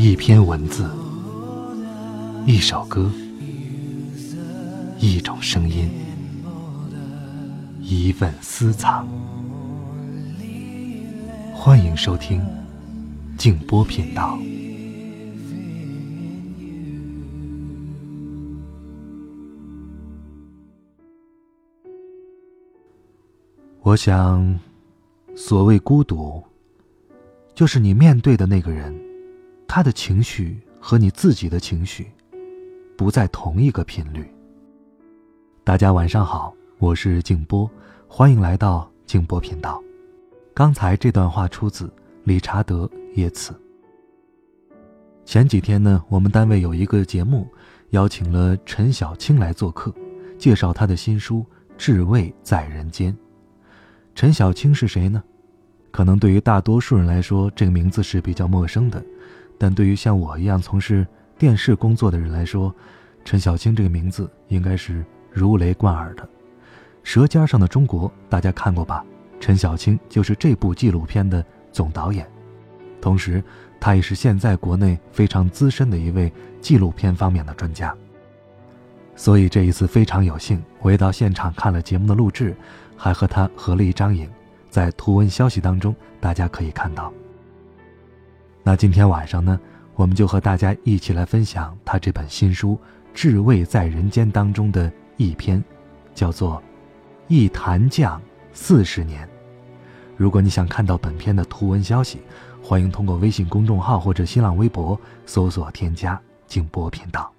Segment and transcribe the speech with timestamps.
[0.00, 0.88] 一篇文字，
[2.46, 3.10] 一首歌，
[5.00, 5.90] 一种声音，
[7.80, 9.08] 一份私藏。
[11.52, 12.40] 欢迎收听
[13.36, 14.38] 静波频道。
[23.82, 24.60] 我想，
[25.34, 26.40] 所谓孤独，
[27.52, 28.94] 就是你面对的那个人，
[29.70, 32.10] 他的情绪和你自己的情绪
[32.96, 34.26] 不在同一个频率。
[35.62, 37.70] 大家晚上好，我是静波，
[38.08, 39.80] 欢迎来到静波频道。
[40.54, 41.92] 刚才这段话出自
[42.24, 42.86] 理查德·
[43.16, 43.54] 耶茨。
[45.26, 47.46] 前几天呢，我们单位有一个节目，
[47.90, 49.94] 邀请了陈小青来做客，
[50.38, 51.40] 介绍他的新书
[51.76, 53.12] 《至味在人间》。
[54.14, 55.22] 陈小青是谁呢？
[55.90, 59.04] 可能对于大多数人来说，这个名字是比较陌生的，
[59.58, 62.74] 但对于像我一样从事电视工作的人来说，
[63.24, 66.22] 陈小青这个名字应该是如雷贯耳的。
[67.02, 69.04] 《舌尖上的中国》大家看过吧？
[69.40, 72.26] 陈小青就是这部纪录片的总导演，
[73.00, 73.42] 同时
[73.80, 77.94] 他也是现在国内非常资深的一位纪录片方面的专家。
[79.16, 82.56] 所以这一次非常有幸，我也到现场看了节目的录制。
[83.00, 84.28] 还和他合了一张影，
[84.68, 87.12] 在图文消息当中，大家可以看到。
[88.62, 89.58] 那今天晚上呢，
[89.94, 92.74] 我们就和大家一起来分享他这本新书
[93.14, 95.62] 《至味在人间》当中的一篇，
[96.14, 96.56] 叫做
[97.28, 98.20] 《一坛酱
[98.52, 99.24] 四十年》。
[100.16, 102.20] 如果你想看到本篇的图文消息，
[102.62, 107.32] 欢迎通过微信公众号或者新浪微博搜索添加“静波频道”。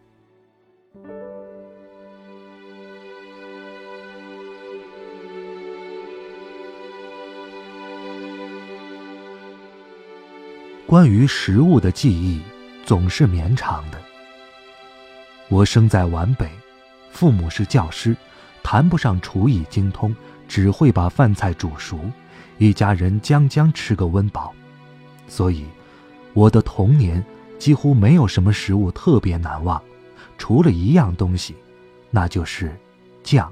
[10.90, 12.42] 关于食物的记忆
[12.84, 14.02] 总是绵长的。
[15.48, 16.50] 我生在皖北，
[17.12, 18.18] 父母是教师，
[18.64, 20.16] 谈不上厨艺精通，
[20.48, 22.00] 只会把饭菜煮熟，
[22.58, 24.52] 一家人将将吃个温饱。
[25.27, 25.64] 所以，
[26.33, 27.23] 我的童年
[27.60, 29.80] 几乎没有什么食物特别难忘，
[30.39, 31.56] 除了一样东西，
[32.10, 32.76] 那就是
[33.21, 33.48] 酱。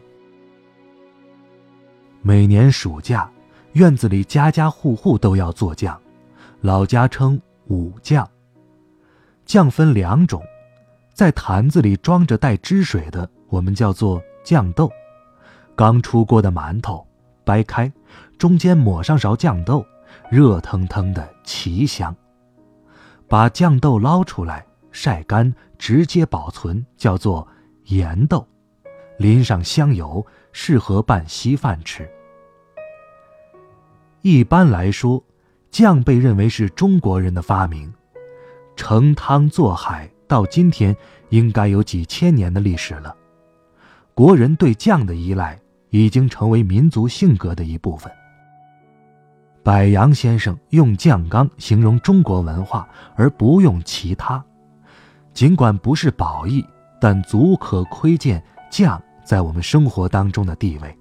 [2.24, 3.30] 每年暑假，
[3.74, 6.02] 院子里家家户户都要做酱。
[6.62, 8.28] 老家称五酱。
[9.46, 10.42] 酱分两种，
[11.14, 14.92] 在坛子里装着带汁水的，我们叫做酱豆。
[15.76, 17.06] 刚出锅的馒头，
[17.46, 17.92] 掰开，
[18.40, 19.86] 中间抹上勺酱豆，
[20.32, 22.14] 热腾腾的，奇香。
[23.28, 27.48] 把酱豆捞出来，晒干，直接保存，叫做
[27.86, 28.46] 盐豆，
[29.20, 32.10] 淋上香油，适合拌稀饭吃。
[34.24, 35.24] 一般来说。
[35.70, 37.94] 酱被认为是中国人的发明，
[38.76, 40.96] 盛汤做海到今天
[41.30, 43.16] 应该有几千年的历史了。
[44.14, 48.12] 国人对酱的依赖已经成为民族性格的一部分。
[49.64, 54.44] 柏杨先生用酱缸形容中国文化，而不用其他。
[55.34, 56.66] 尽管不是褒义，
[57.00, 58.42] 但足可窥见
[58.72, 60.98] 酱在我们生活当中的地位。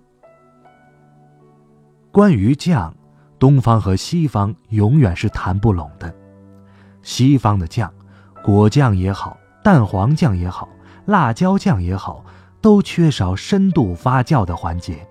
[2.10, 2.94] 关于酱。
[3.38, 6.12] 东方和西方永远是谈不拢的。
[7.02, 7.92] 西方的酱，
[8.42, 10.69] 果酱也好，蛋黄酱也好，
[11.04, 12.24] 辣椒酱也好，
[12.60, 15.06] 都缺少深度发酵的环节。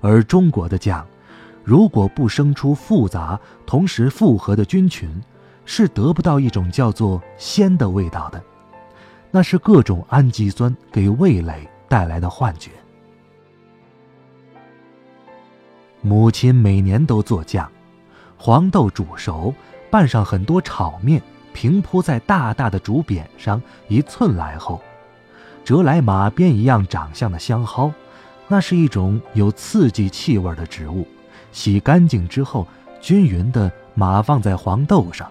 [0.00, 1.06] 而中国的酱，
[1.62, 5.08] 如果不生出复杂同时复合的菌群，
[5.64, 8.42] 是得不到一种叫做鲜的味道的。
[9.30, 12.70] 那是各种氨基酸给味蕾带来的幻觉。
[16.06, 17.68] 母亲每年都做酱，
[18.38, 19.52] 黄豆煮熟，
[19.90, 21.20] 拌上很多炒面，
[21.52, 24.80] 平铺在大大的竹匾上，一寸来厚，
[25.64, 27.92] 折来马鞭一样长相的香蒿，
[28.46, 31.04] 那是一种有刺激气味的植物。
[31.50, 32.68] 洗干净之后，
[33.00, 35.28] 均匀地码放在黄豆上。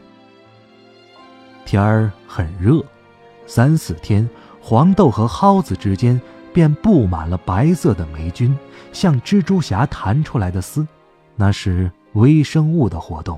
[1.63, 2.83] 天儿很热，
[3.47, 4.29] 三四天，
[4.59, 6.19] 黄豆和蒿子之间。
[6.55, 8.57] 便布满了白色的霉菌，
[8.93, 10.87] 像蜘蛛侠弹出来的丝，
[11.35, 13.37] 那是微生物的活动。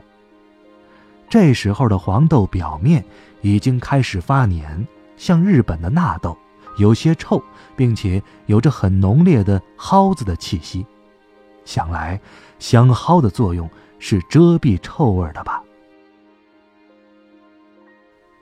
[1.28, 3.04] 这时候的黄豆表面
[3.42, 4.88] 已经开始发黏，
[5.18, 6.38] 像日本的纳豆，
[6.78, 7.42] 有些臭，
[7.76, 10.86] 并且有着很浓烈的蒿子的气息。
[11.66, 12.22] 想来
[12.60, 13.68] 香蒿的作用
[13.98, 15.64] 是遮蔽臭味的吧？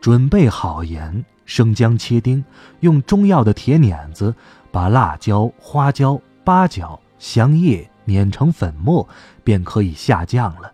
[0.01, 2.43] 准备好盐、生姜切丁，
[2.81, 4.35] 用中药的铁碾子。
[4.75, 9.07] 把辣椒、花椒、八角、香叶碾成粉末，
[9.41, 10.69] 便可以下酱了。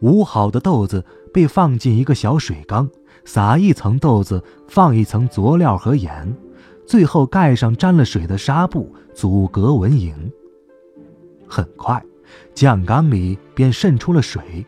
[0.00, 1.02] 捂好的豆子
[1.32, 2.86] 被放进一个小水缸，
[3.24, 6.36] 撒一层豆子，放一层佐料和盐，
[6.86, 10.12] 最后盖上沾了水的纱布，阻隔蚊蝇。
[11.48, 12.04] 很快，
[12.54, 14.66] 酱缸里便渗出了水。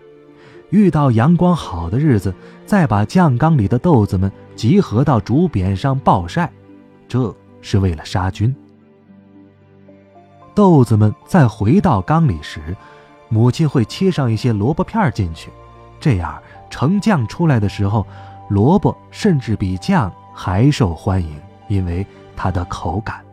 [0.70, 2.34] 遇到阳光好的日子，
[2.64, 6.50] 再把酱缸里的豆子们集合到竹匾上暴晒，
[7.06, 8.54] 这是为了杀菌。
[10.54, 12.76] 豆子们再回到缸里时，
[13.30, 15.50] 母亲会切上一些萝卜片进去，
[15.98, 18.06] 这样盛酱出来的时候，
[18.50, 22.06] 萝卜甚至比酱还受欢迎，因为
[22.36, 23.24] 它的口感。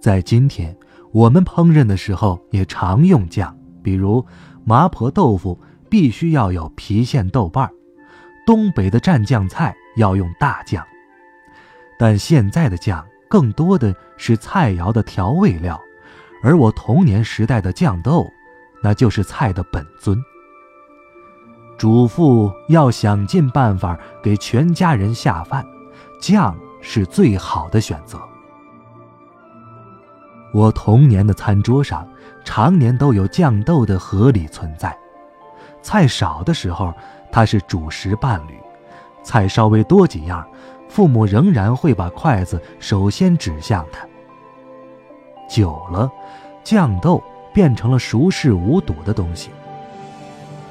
[0.00, 0.74] 在今天，
[1.12, 4.24] 我们烹饪的时候也常用酱，比如
[4.64, 5.60] 麻婆豆腐
[5.90, 7.70] 必须要有郫县豆瓣
[8.46, 10.84] 东北的蘸酱菜要用大酱，
[11.98, 15.80] 但现在的酱更多的是菜肴的调味料。
[16.42, 18.30] 而我童年时代的酱豆，
[18.82, 20.16] 那就是菜的本尊。
[21.78, 25.64] 主妇要想尽办法给全家人下饭，
[26.20, 28.18] 酱是最好的选择。
[30.54, 32.08] 我童年的餐桌上
[32.44, 34.96] 常年都有酱豆的合理存在。
[35.82, 36.94] 菜少的时候，
[37.30, 38.54] 它是主食伴侣；
[39.22, 40.46] 菜稍微多几样，
[40.96, 44.08] 父母仍然会把筷子首先指向他。
[45.46, 46.10] 久了，
[46.64, 47.22] 酱豆
[47.52, 49.50] 变成了熟视无睹的东西。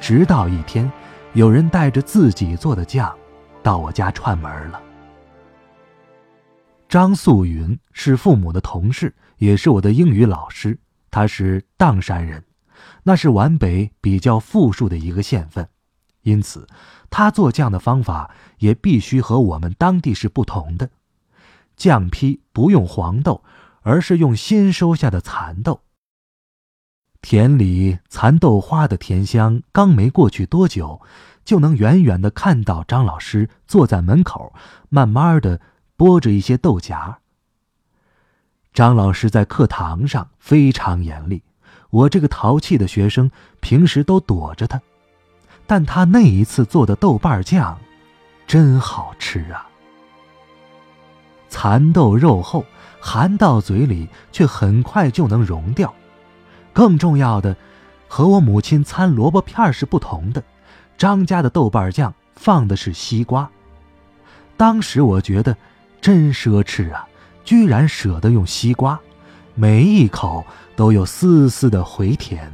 [0.00, 0.90] 直到一天，
[1.34, 3.16] 有人带着自己做的酱，
[3.62, 4.82] 到我家串门了。
[6.88, 10.76] 张素云是父母的同事，也是我的英语老师。
[11.08, 12.42] 他是砀山人，
[13.04, 15.68] 那是皖北比较富庶的一个县份，
[16.22, 16.66] 因此
[17.10, 20.90] 他做酱的方法也必须和我们当地是不同的。
[21.76, 23.42] 酱坯不用黄豆。
[23.88, 25.82] 而是用新收下的蚕豆。
[27.22, 31.00] 田里蚕豆花的甜香刚没过去多久，
[31.44, 34.52] 就能远远的看到张老师坐在门口，
[34.88, 35.60] 慢慢的
[35.96, 37.18] 剥着一些豆荚。
[38.74, 41.44] 张老师在课堂上非常严厉，
[41.90, 43.30] 我这个淘气的学生
[43.60, 44.82] 平时都躲着他，
[45.66, 47.78] 但他那一次做的豆瓣酱，
[48.46, 49.66] 真好吃啊！
[51.48, 52.64] 蚕豆肉厚。
[52.98, 55.94] 含到嘴里，却很快就能融掉。
[56.72, 57.54] 更重要的，
[58.08, 60.42] 和我母亲掺萝卜片是不同的。
[60.98, 63.48] 张家的豆瓣酱放的是西瓜。
[64.56, 65.56] 当时我觉得
[66.00, 67.06] 真奢侈啊，
[67.44, 68.98] 居然舍得用西瓜，
[69.54, 72.52] 每一口都有丝丝的回甜。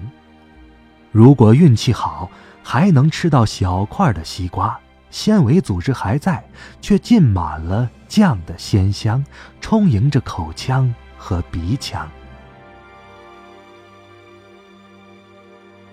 [1.13, 2.31] 如果运气好，
[2.63, 4.79] 还能吃到小块的西瓜。
[5.11, 6.43] 纤维组织还在，
[6.81, 9.23] 却浸满了酱的鲜香，
[9.61, 12.09] 充盈着口腔和鼻腔。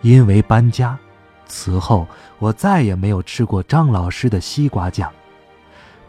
[0.01, 0.98] 因为搬家，
[1.45, 2.07] 此后
[2.38, 5.12] 我再也没有吃过张老师的西瓜酱。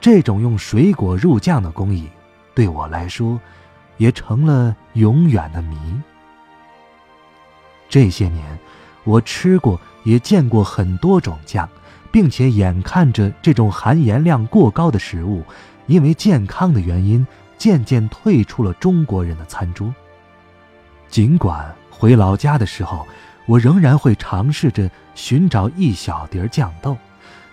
[0.00, 2.08] 这种用水果入酱的工艺，
[2.54, 3.40] 对我来说，
[3.96, 5.76] 也成了永远的谜。
[7.88, 8.56] 这些年，
[9.02, 11.68] 我吃过也见过很多种酱。
[12.12, 15.44] 并且眼看着这种含盐量过高的食物，
[15.86, 17.24] 因为健康的原因，
[17.56, 19.94] 渐渐退出了中国人的餐桌。
[21.08, 23.06] 尽管回老家的时候，
[23.46, 26.96] 我仍然会尝试着寻找一小碟酱豆，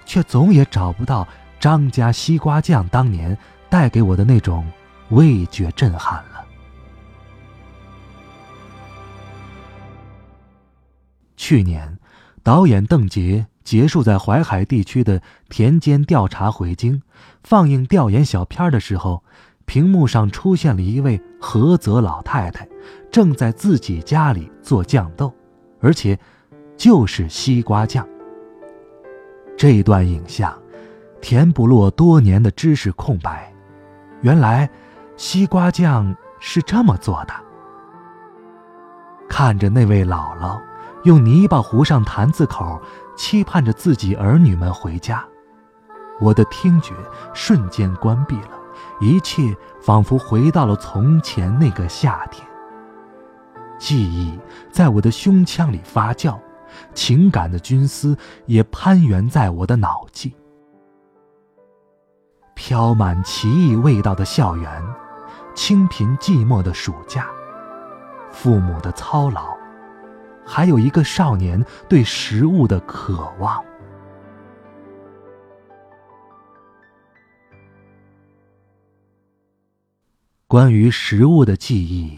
[0.05, 1.27] 却总也找不到
[1.59, 3.37] 张家西瓜酱当年
[3.69, 4.65] 带给我的那种
[5.09, 6.45] 味觉震撼了。
[11.35, 11.97] 去年，
[12.47, 13.45] 导演邓婕。
[13.65, 17.01] 结束在淮海地区的田间调查回京，
[17.43, 19.21] 放映调研小片的时候，
[19.65, 22.65] 屏幕上出现了一位菏泽老太太，
[23.11, 25.33] 正在自己家里做酱豆，
[25.81, 26.17] 而且
[26.77, 28.07] 就是西瓜酱。
[29.57, 30.57] 这段影像
[31.19, 33.53] 填补了多年的知识空白，
[34.21, 34.69] 原来
[35.17, 37.33] 西瓜酱是这么做的。
[39.27, 40.57] 看着那位姥姥
[41.07, 42.79] 用泥巴糊上坛子口。
[43.15, 45.25] 期盼着自己儿女们回家，
[46.21, 46.93] 我的听觉
[47.33, 48.51] 瞬间关闭了，
[49.01, 52.47] 一切仿佛回到了从前那个夏天。
[53.79, 54.39] 记忆
[54.71, 56.37] 在我的胸腔里发酵，
[56.93, 60.31] 情感的菌丝也攀援在我的脑际。
[62.53, 64.83] 飘满奇异味道的校园，
[65.55, 67.25] 清贫寂寞的暑假，
[68.29, 69.56] 父母的操劳。
[70.47, 73.63] 还有一个少年对食物的渴望。
[80.47, 82.17] 关于食物的记忆，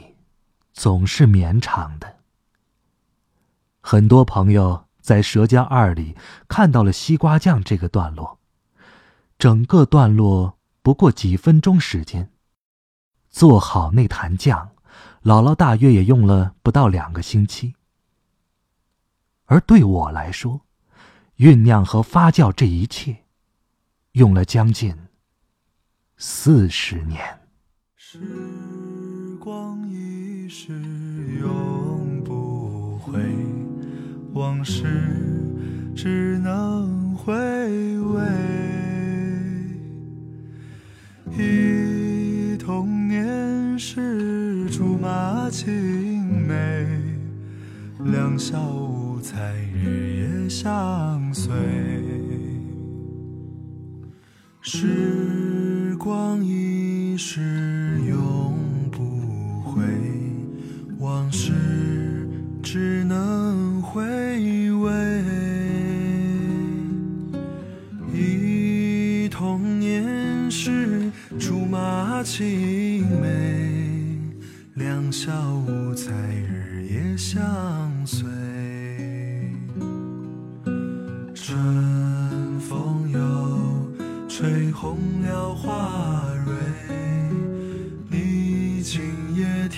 [0.71, 2.17] 总是绵长的。
[3.81, 6.15] 很多朋友在《舌尖二》里
[6.47, 8.37] 看到了西瓜酱这个段落，
[9.39, 12.29] 整个段落不过几分钟时间。
[13.31, 14.69] 做好那坛酱，
[15.23, 17.73] 姥姥大约也用了不到两个星期。
[19.49, 20.61] 而对我来说，
[21.37, 23.17] 酝酿和发酵这一切，
[24.11, 24.95] 用了将近
[26.17, 27.19] 四十年。
[27.95, 28.19] 时
[29.39, 30.71] 光一逝
[31.41, 33.19] 永不回，
[34.33, 34.83] 往事
[35.95, 37.33] 只能回
[38.01, 38.21] 味。
[41.31, 46.85] 忆童年时竹马青梅，
[48.11, 48.88] 两小。
[49.39, 51.53] 在日夜相随，
[54.59, 57.39] 时光一逝
[58.05, 58.53] 永
[58.91, 59.81] 不回，
[60.99, 61.53] 往事
[62.61, 64.03] 只能回
[64.73, 65.23] 味。
[68.13, 72.68] 忆童年时竹马青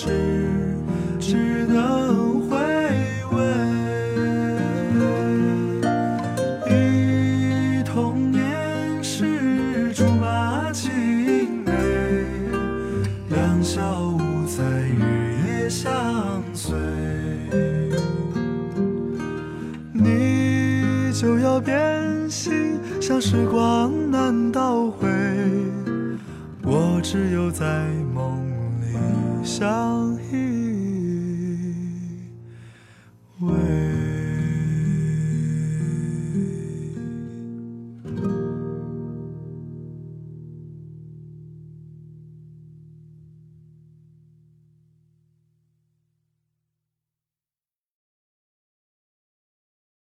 [0.00, 0.06] 事
[1.18, 2.56] 只能回
[3.32, 3.42] 味。
[6.70, 11.72] 忆童年时竹马青梅
[13.30, 15.90] 两小无猜日夜相
[16.54, 16.76] 随。
[19.92, 25.08] 你就要变心像时光难倒回
[26.62, 27.64] 我只有在
[28.14, 28.57] 梦
[29.48, 30.57] 相依